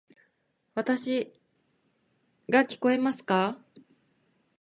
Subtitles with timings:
[0.73, 1.15] わたし
[2.49, 3.59] （の声）が聞こえますか？